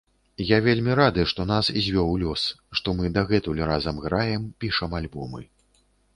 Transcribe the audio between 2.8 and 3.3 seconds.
што мы